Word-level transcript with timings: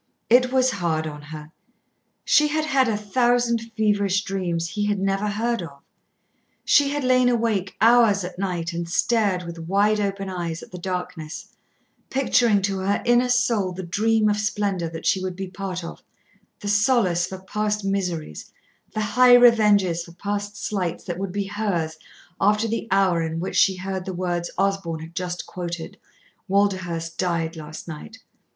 It 0.31 0.51
was 0.51 0.71
hard 0.71 1.05
on 1.05 1.21
her. 1.21 1.51
She 2.25 2.47
had 2.47 2.65
had 2.65 2.87
a 2.87 2.97
thousand 2.97 3.61
feverish 3.77 4.23
dreams 4.23 4.69
he 4.69 4.87
had 4.87 4.97
never 4.97 5.27
heard 5.27 5.61
of. 5.61 5.83
She 6.65 6.89
had 6.89 7.03
lain 7.03 7.29
awake 7.29 7.75
hours 7.79 8.23
at 8.23 8.39
night 8.39 8.73
and 8.73 8.89
stared 8.89 9.43
with 9.43 9.59
wide 9.59 9.99
open 9.99 10.27
eyes 10.27 10.63
at 10.63 10.71
the 10.71 10.79
darkness, 10.79 11.55
picturing 12.09 12.63
to 12.63 12.79
her 12.79 13.03
inner 13.05 13.29
soul 13.29 13.73
the 13.73 13.83
dream 13.83 14.27
of 14.27 14.37
splendour 14.37 14.89
that 14.89 15.05
she 15.05 15.21
would 15.21 15.35
be 15.35 15.47
part 15.47 15.83
of, 15.83 16.01
the 16.61 16.67
solace 16.67 17.27
for 17.27 17.37
past 17.37 17.85
miseries, 17.85 18.51
the 18.95 19.01
high 19.01 19.35
revenges 19.35 20.03
for 20.05 20.13
past 20.13 20.57
slights 20.57 21.03
that 21.03 21.19
would 21.19 21.31
be 21.31 21.45
hers 21.45 21.97
after 22.39 22.67
the 22.67 22.87
hour 22.89 23.21
in 23.21 23.39
which 23.39 23.55
she 23.55 23.75
heard 23.75 24.05
the 24.05 24.13
words 24.15 24.49
Osborn 24.57 25.01
had 25.01 25.13
just 25.13 25.45
quoted, 25.45 25.99
"Walderhurst 26.49 27.19
died 27.19 27.55
last 27.55 27.87
night!" 27.87 28.17